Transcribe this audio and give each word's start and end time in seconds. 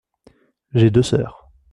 J’ai 0.73 0.89
deux 0.89 1.03
sœurs. 1.03 1.51